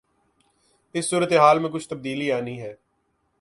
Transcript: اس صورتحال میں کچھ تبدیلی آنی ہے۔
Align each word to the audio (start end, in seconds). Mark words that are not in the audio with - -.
اس 0.93 1.09
صورتحال 1.09 1.59
میں 1.59 1.69
کچھ 1.69 1.89
تبدیلی 1.89 2.31
آنی 2.31 2.61
ہے۔ 2.61 2.75